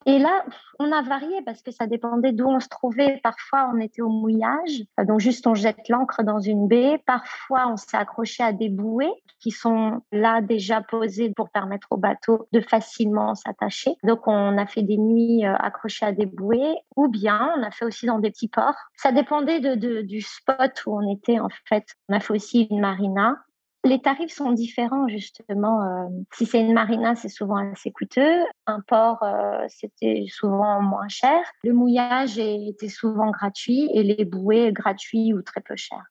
Et 0.07 0.19
là, 0.19 0.45
on 0.77 0.91
a 0.91 1.01
varié 1.01 1.41
parce 1.45 1.63
que 1.63 1.71
ça 1.71 1.87
dépendait 1.87 2.31
d'où 2.31 2.45
on 2.45 2.59
se 2.59 2.69
trouvait. 2.69 3.19
Parfois, 3.23 3.71
on 3.73 3.79
était 3.79 4.03
au 4.03 4.09
mouillage, 4.09 4.83
donc 5.03 5.19
juste 5.19 5.47
on 5.47 5.55
jette 5.55 5.89
l'ancre 5.89 6.21
dans 6.23 6.39
une 6.39 6.67
baie. 6.67 7.01
Parfois, 7.07 7.67
on 7.69 7.75
s'est 7.75 7.97
accroché 7.97 8.43
à 8.43 8.53
des 8.53 8.69
bouées 8.69 9.11
qui 9.39 9.49
sont 9.49 10.01
là 10.11 10.41
déjà 10.41 10.81
posées 10.81 11.33
pour 11.35 11.49
permettre 11.49 11.87
au 11.89 11.97
bateau 11.97 12.47
de 12.51 12.61
facilement 12.61 13.33
s'attacher. 13.33 13.95
Donc, 14.03 14.27
on 14.27 14.57
a 14.57 14.67
fait 14.67 14.83
des 14.83 14.97
nuits 14.97 15.45
euh, 15.45 15.55
accrochées 15.55 16.05
à 16.05 16.11
des 16.11 16.27
bouées 16.27 16.75
ou 16.95 17.07
bien 17.07 17.53
on 17.57 17.63
a 17.63 17.71
fait 17.71 17.85
aussi 17.85 18.05
dans 18.05 18.19
des 18.19 18.29
petits 18.29 18.47
ports. 18.47 18.77
Ça 18.97 19.11
dépendait 19.11 19.59
de, 19.59 20.01
du 20.01 20.21
spot 20.21 20.71
où 20.85 20.97
on 20.97 21.11
était 21.11 21.39
en 21.39 21.49
fait. 21.67 21.85
On 22.09 22.15
a 22.15 22.19
fait 22.19 22.33
aussi 22.33 22.67
une 22.69 22.79
marina 22.79 23.37
les 23.85 24.01
tarifs 24.01 24.33
sont 24.33 24.51
différents 24.51 25.07
justement. 25.07 25.81
Euh, 25.83 26.09
si 26.33 26.45
c'est 26.45 26.59
une 26.59 26.73
marina, 26.73 27.15
c'est 27.15 27.29
souvent 27.29 27.71
assez 27.71 27.91
coûteux. 27.91 28.43
Un 28.65 28.81
port, 28.81 29.21
euh, 29.23 29.65
c'était 29.69 30.25
souvent 30.27 30.81
moins 30.81 31.07
cher. 31.07 31.39
Le 31.63 31.73
mouillage 31.73 32.37
était 32.39 32.89
souvent 32.89 33.29
gratuit 33.29 33.89
et 33.93 34.03
les 34.03 34.25
bouées 34.25 34.73
gratuits 34.73 35.33
ou 35.33 35.41
très 35.41 35.61
peu 35.61 35.75
chers. 35.75 36.03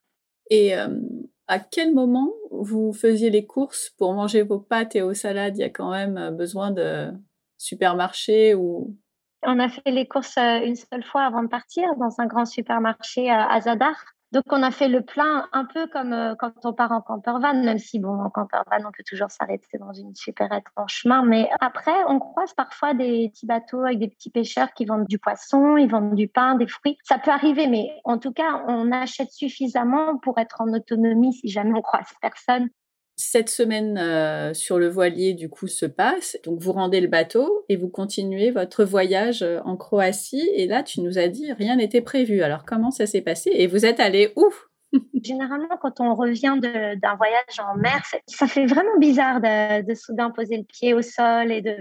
Et 0.49 0.77
euh, 0.77 0.99
à 1.47 1.59
quel 1.59 1.93
moment 1.93 2.31
vous 2.49 2.93
faisiez 2.93 3.29
les 3.29 3.45
courses 3.45 3.91
pour 3.97 4.13
manger 4.13 4.41
vos 4.41 4.59
pâtes 4.59 4.95
et 4.95 5.01
vos 5.01 5.13
salades? 5.13 5.57
Il 5.57 5.61
y 5.61 5.65
a 5.65 5.69
quand 5.69 5.91
même 5.91 6.35
besoin 6.35 6.71
de 6.71 7.11
supermarché 7.57 8.55
ou? 8.55 8.95
On 9.43 9.59
a 9.59 9.69
fait 9.69 9.91
les 9.91 10.07
courses 10.07 10.37
une 10.37 10.75
seule 10.75 11.03
fois 11.03 11.23
avant 11.23 11.43
de 11.43 11.49
partir 11.49 11.87
dans 11.97 12.19
un 12.19 12.25
grand 12.25 12.45
supermarché 12.45 13.29
à 13.29 13.59
Zadar. 13.61 14.14
Donc, 14.35 14.43
on 14.51 14.63
a 14.63 14.71
fait 14.71 14.89
le 14.89 14.99
plein 14.99 15.47
un 15.53 15.63
peu 15.63 15.87
comme 15.87 16.11
euh, 16.11 16.35
quand 16.37 16.51
on 16.65 16.73
part 16.73 16.91
en 16.91 16.99
campervan, 16.99 17.53
même 17.63 17.77
si, 17.79 17.99
bon, 17.99 18.19
en 18.19 18.29
campervan, 18.29 18.85
on 18.85 18.91
peut 18.91 19.05
toujours 19.07 19.31
s'arrêter 19.31 19.77
dans 19.77 19.93
une 19.93 20.13
supérette 20.13 20.65
en 20.75 20.87
chemin. 20.87 21.23
Mais 21.23 21.49
après, 21.61 21.95
on 22.09 22.19
croise 22.19 22.53
parfois 22.53 22.93
des 22.93 23.29
petits 23.29 23.45
bateaux 23.45 23.79
avec 23.85 23.99
des 23.99 24.09
petits 24.09 24.29
pêcheurs 24.29 24.73
qui 24.73 24.83
vendent 24.83 25.07
du 25.07 25.19
poisson, 25.19 25.77
ils 25.77 25.89
vendent 25.89 26.15
du 26.15 26.27
pain, 26.27 26.55
des 26.55 26.67
fruits. 26.67 26.97
Ça 27.03 27.17
peut 27.17 27.31
arriver, 27.31 27.67
mais 27.67 27.89
en 28.03 28.17
tout 28.17 28.33
cas, 28.33 28.61
on 28.67 28.91
achète 28.91 29.31
suffisamment 29.31 30.17
pour 30.17 30.37
être 30.37 30.59
en 30.59 30.67
autonomie 30.73 31.31
si 31.31 31.47
jamais 31.47 31.71
on 31.73 31.81
croise 31.81 32.11
personne 32.19 32.67
cette 33.15 33.49
semaine 33.49 33.97
euh, 33.97 34.53
sur 34.53 34.77
le 34.77 34.89
voilier, 34.89 35.33
du 35.33 35.49
coup, 35.49 35.67
se 35.67 35.85
passe. 35.85 36.37
Donc, 36.43 36.59
vous 36.59 36.73
rendez 36.73 36.99
le 36.99 37.07
bateau 37.07 37.65
et 37.69 37.77
vous 37.77 37.87
continuez 37.87 38.51
votre 38.51 38.83
voyage 38.83 39.41
euh, 39.41 39.59
en 39.63 39.77
Croatie. 39.77 40.49
Et 40.53 40.67
là, 40.67 40.83
tu 40.83 41.01
nous 41.01 41.17
as 41.17 41.27
dit, 41.27 41.53
rien 41.53 41.77
n'était 41.77 42.01
prévu. 42.01 42.41
Alors, 42.41 42.65
comment 42.65 42.91
ça 42.91 43.05
s'est 43.05 43.21
passé? 43.21 43.51
Et 43.53 43.67
vous 43.67 43.85
êtes 43.85 43.99
allé 43.99 44.33
où? 44.35 44.49
Généralement, 45.23 45.77
quand 45.81 45.99
on 46.01 46.13
revient 46.13 46.57
d'un 46.61 47.15
voyage 47.15 47.59
en 47.59 47.77
mer, 47.77 48.01
ça 48.27 48.47
fait 48.47 48.65
vraiment 48.65 48.97
bizarre 48.99 49.39
de, 49.39 49.85
de 49.85 49.93
soudain 49.93 50.29
poser 50.31 50.57
le 50.57 50.63
pied 50.63 50.93
au 50.93 51.01
sol 51.01 51.51
et 51.51 51.61
de... 51.61 51.77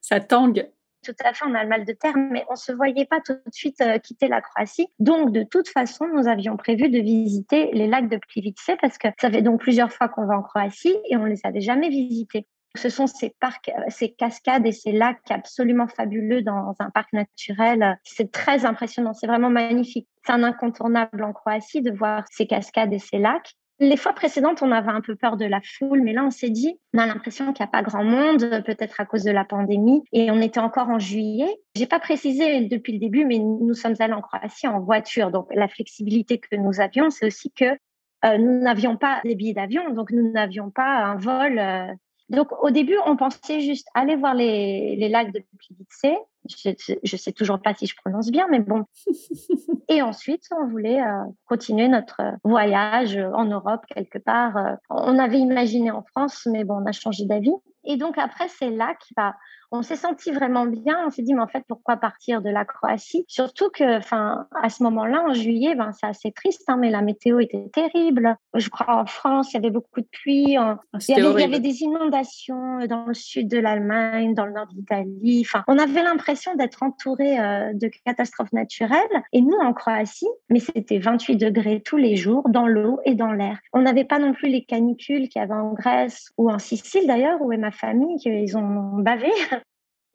Ça 0.00 0.20
tangue 0.20 0.68
tout 1.04 1.14
à 1.24 1.32
fait, 1.32 1.44
on 1.46 1.54
a 1.54 1.62
le 1.62 1.68
mal 1.68 1.84
de 1.84 1.92
terre, 1.92 2.16
mais 2.16 2.44
on 2.48 2.52
ne 2.52 2.58
se 2.58 2.72
voyait 2.72 3.06
pas 3.06 3.20
tout 3.20 3.34
de 3.34 3.52
suite 3.52 3.80
euh, 3.80 3.98
quitter 3.98 4.28
la 4.28 4.40
Croatie. 4.40 4.88
Donc, 4.98 5.32
de 5.32 5.42
toute 5.42 5.68
façon, 5.68 6.06
nous 6.12 6.28
avions 6.28 6.56
prévu 6.56 6.88
de 6.88 6.98
visiter 6.98 7.70
les 7.72 7.86
lacs 7.86 8.08
de 8.08 8.18
Plivice 8.18 8.70
parce 8.80 8.98
que 8.98 9.08
ça 9.20 9.30
fait 9.30 9.42
donc 9.42 9.60
plusieurs 9.60 9.92
fois 9.92 10.08
qu'on 10.08 10.26
va 10.26 10.36
en 10.36 10.42
Croatie 10.42 10.96
et 11.08 11.16
on 11.16 11.24
ne 11.24 11.30
les 11.30 11.40
avait 11.44 11.60
jamais 11.60 11.88
visités. 11.88 12.46
Ce 12.76 12.90
sont 12.90 13.06
ces 13.06 13.34
parcs, 13.40 13.70
euh, 13.70 13.82
ces 13.88 14.12
cascades 14.12 14.66
et 14.66 14.72
ces 14.72 14.92
lacs 14.92 15.30
absolument 15.30 15.88
fabuleux 15.88 16.42
dans 16.42 16.74
un 16.78 16.90
parc 16.90 17.12
naturel. 17.12 17.98
C'est 18.04 18.30
très 18.30 18.66
impressionnant, 18.66 19.14
c'est 19.14 19.26
vraiment 19.26 19.50
magnifique. 19.50 20.08
C'est 20.24 20.32
un 20.32 20.42
incontournable 20.42 21.22
en 21.22 21.32
Croatie 21.32 21.80
de 21.80 21.90
voir 21.90 22.24
ces 22.30 22.46
cascades 22.46 22.92
et 22.92 22.98
ces 22.98 23.18
lacs. 23.18 23.54
Les 23.80 23.96
fois 23.96 24.12
précédentes, 24.12 24.60
on 24.62 24.72
avait 24.72 24.90
un 24.90 25.00
peu 25.00 25.14
peur 25.14 25.36
de 25.36 25.44
la 25.44 25.60
foule, 25.62 26.02
mais 26.02 26.12
là, 26.12 26.24
on 26.24 26.30
s'est 26.30 26.50
dit, 26.50 26.78
on 26.94 26.98
a 26.98 27.06
l'impression 27.06 27.52
qu'il 27.52 27.62
n'y 27.64 27.68
a 27.68 27.70
pas 27.70 27.82
grand 27.82 28.02
monde, 28.02 28.62
peut-être 28.66 29.00
à 29.00 29.04
cause 29.04 29.22
de 29.22 29.30
la 29.30 29.44
pandémie, 29.44 30.02
et 30.12 30.30
on 30.32 30.40
était 30.40 30.58
encore 30.58 30.88
en 30.88 30.98
juillet. 30.98 31.48
J'ai 31.76 31.86
pas 31.86 32.00
précisé 32.00 32.62
depuis 32.62 32.94
le 32.94 32.98
début, 32.98 33.24
mais 33.24 33.38
nous 33.38 33.74
sommes 33.74 33.94
allés 34.00 34.14
en 34.14 34.20
Croatie 34.20 34.66
en 34.66 34.80
voiture. 34.80 35.30
Donc, 35.30 35.46
la 35.54 35.68
flexibilité 35.68 36.38
que 36.38 36.56
nous 36.56 36.80
avions, 36.80 37.10
c'est 37.10 37.26
aussi 37.26 37.52
que 37.52 37.66
euh, 38.24 38.36
nous 38.38 38.60
n'avions 38.60 38.96
pas 38.96 39.20
des 39.24 39.36
billets 39.36 39.54
d'avion, 39.54 39.90
donc 39.90 40.10
nous 40.10 40.32
n'avions 40.32 40.70
pas 40.70 41.04
un 41.04 41.16
vol 41.16 41.58
euh, 41.58 41.86
donc, 42.28 42.48
au 42.62 42.70
début, 42.70 42.96
on 43.06 43.16
pensait 43.16 43.60
juste 43.60 43.88
aller 43.94 44.14
voir 44.14 44.34
les, 44.34 44.96
les 44.96 45.08
lacs 45.08 45.32
de 45.32 45.42
Plivice. 45.58 46.18
Je, 46.48 46.70
ne 46.70 47.16
sais 47.18 47.32
toujours 47.32 47.60
pas 47.60 47.74
si 47.74 47.86
je 47.86 47.94
prononce 47.96 48.30
bien, 48.30 48.46
mais 48.50 48.60
bon. 48.60 48.84
Et 49.88 50.02
ensuite, 50.02 50.44
on 50.56 50.66
voulait 50.66 51.00
euh, 51.00 51.24
continuer 51.46 51.88
notre 51.88 52.20
voyage 52.44 53.16
en 53.34 53.44
Europe 53.44 53.84
quelque 53.94 54.18
part. 54.18 54.56
Euh, 54.56 54.74
on 54.90 55.18
avait 55.18 55.38
imaginé 55.38 55.90
en 55.90 56.02
France, 56.02 56.46
mais 56.50 56.64
bon, 56.64 56.82
on 56.82 56.86
a 56.86 56.92
changé 56.92 57.24
d'avis. 57.24 57.54
Et 57.84 57.96
donc 57.96 58.18
après, 58.18 58.48
c'est 58.48 58.70
là 58.70 58.94
va 59.16 59.34
on 59.70 59.82
s'est 59.82 59.96
senti 59.96 60.30
vraiment 60.30 60.66
bien. 60.66 61.04
On 61.06 61.10
s'est 61.10 61.22
dit, 61.22 61.34
mais 61.34 61.42
en 61.42 61.46
fait, 61.46 61.64
pourquoi 61.68 61.96
partir 61.96 62.40
de 62.40 62.48
la 62.48 62.64
Croatie? 62.64 63.24
Surtout 63.28 63.68
que, 63.70 63.98
enfin, 63.98 64.46
à 64.62 64.70
ce 64.70 64.82
moment-là, 64.84 65.24
en 65.28 65.34
juillet, 65.34 65.74
ben, 65.74 65.92
c'est 65.92 66.06
assez 66.06 66.32
triste, 66.32 66.64
hein, 66.68 66.76
mais 66.78 66.90
la 66.90 67.02
météo 67.02 67.38
était 67.40 67.68
terrible. 67.72 68.36
Je 68.54 68.68
crois 68.70 68.96
en 68.96 69.06
France, 69.06 69.52
il 69.52 69.56
y 69.56 69.58
avait 69.58 69.70
beaucoup 69.70 70.00
de 70.00 70.08
pluie. 70.10 70.56
Ah, 70.56 70.78
il, 71.08 71.18
y 71.18 71.42
avait, 71.42 71.60
des 71.60 71.82
inondations 71.82 72.78
dans 72.86 73.06
le 73.06 73.14
sud 73.14 73.48
de 73.48 73.58
l'Allemagne, 73.58 74.34
dans 74.34 74.46
le 74.46 74.52
nord 74.52 74.68
d'Italie. 74.68 75.44
Enfin, 75.46 75.64
on 75.68 75.78
avait 75.78 76.02
l'impression 76.02 76.37
d'être 76.56 76.82
entouré 76.82 77.38
euh, 77.38 77.72
de 77.74 77.90
catastrophes 78.04 78.52
naturelles. 78.52 79.00
Et 79.32 79.40
nous, 79.40 79.56
en 79.56 79.72
Croatie, 79.72 80.26
mais 80.50 80.60
c'était 80.60 80.98
28 80.98 81.36
degrés 81.36 81.80
tous 81.84 81.96
les 81.96 82.16
jours, 82.16 82.48
dans 82.48 82.66
l'eau 82.66 83.00
et 83.04 83.14
dans 83.14 83.32
l'air. 83.32 83.58
On 83.72 83.82
n'avait 83.82 84.04
pas 84.04 84.18
non 84.18 84.32
plus 84.32 84.48
les 84.48 84.64
canicules 84.64 85.28
qu'il 85.28 85.40
y 85.40 85.44
avait 85.44 85.54
en 85.54 85.72
Grèce 85.72 86.30
ou 86.36 86.50
en 86.50 86.58
Sicile 86.58 87.06
d'ailleurs, 87.06 87.40
où 87.42 87.52
est 87.52 87.58
ma 87.58 87.70
famille, 87.70 88.18
qu'ils 88.18 88.56
ont 88.56 88.98
bavé 88.98 89.30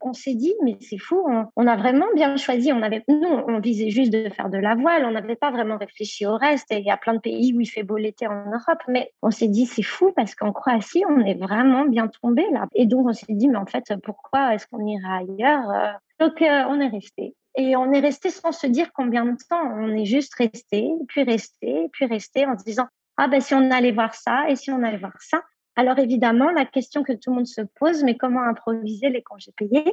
on 0.04 0.14
s'est 0.14 0.36
dit, 0.36 0.54
mais 0.64 0.78
c'est 0.82 0.98
fou, 0.98 1.26
on, 1.56 1.68
a 1.68 1.76
vraiment 1.76 2.06
bien 2.14 2.36
choisi. 2.38 2.72
On 2.72 2.82
avait, 2.82 3.04
nous, 3.08 3.28
on 3.48 3.60
visait 3.60 3.90
juste 3.90 4.12
de 4.12 4.30
faire 4.30 4.50
de 4.50 4.58
la 4.58 4.76
voile, 4.76 5.06
on 5.06 5.12
n'avait 5.12 5.36
pas 5.36 5.52
vraiment 5.52 5.78
réfléchi 5.78 6.26
au 6.26 6.36
reste. 6.36 6.72
Et 6.72 6.80
il 6.80 6.86
y 6.86 6.92
a 6.92 6.98
plein 6.98 7.14
de 7.14 7.20
pays 7.20 7.54
où 7.56 7.62
il 7.62 7.66
fait 7.66 7.84
beau 7.84 7.98
l'été 7.98 8.28
en 8.28 8.46
Europe, 8.46 8.82
mais 8.88 9.12
on 9.22 9.32
s'est 9.32 9.48
dit, 9.48 9.66
c'est 9.66 9.84
fou 9.84 10.12
parce 10.16 10.36
qu'en 10.36 10.52
Croatie, 10.52 11.04
on 11.10 11.20
est 11.26 11.40
vraiment 11.40 11.86
bien 11.86 12.08
tombé 12.08 12.46
là. 12.52 12.68
Et 12.76 12.86
donc, 12.86 13.08
on 13.08 13.14
s'est 13.14 13.26
dit, 13.30 13.48
mais 13.48 13.58
en 13.58 13.66
fait, 13.66 13.94
pourquoi 14.04 14.54
est-ce 14.54 14.68
qu'on 14.68 14.86
ira 14.86 15.18
ailleurs 15.18 15.70
euh? 15.70 15.94
Donc, 16.24 16.42
euh, 16.42 16.64
on 16.70 16.80
est 16.80 16.88
resté. 16.88 17.36
Et 17.58 17.76
on 17.76 17.92
est 17.92 18.00
resté 18.00 18.30
sans 18.30 18.54
se 18.54 18.66
dire 18.66 18.94
combien 18.94 19.26
de 19.26 19.36
temps. 19.50 19.62
On 19.62 19.90
est 19.90 20.06
juste 20.06 20.34
resté, 20.36 20.90
puis 21.10 21.24
resté, 21.24 21.90
puis 21.92 22.06
resté 22.06 22.46
en 22.46 22.58
se 22.58 22.64
disant, 22.64 22.88
ah 23.18 23.28
ben 23.28 23.42
si 23.42 23.54
on 23.54 23.70
allait 23.72 23.92
voir 23.92 24.16
ça, 24.16 24.50
et 24.50 24.56
si 24.56 24.72
on 24.72 24.82
allait 24.84 24.98
voir 24.98 25.20
ça. 25.20 25.44
Alors 25.76 26.00
évidemment, 26.00 26.50
la 26.52 26.66
question 26.66 27.04
que 27.04 27.12
tout 27.12 27.30
le 27.30 27.36
monde 27.36 27.46
se 27.46 27.62
pose, 27.78 28.06
mais 28.06 28.16
comment 28.16 28.42
improviser 28.42 29.10
les 29.10 29.22
congés 29.22 29.52
payés? 29.58 29.84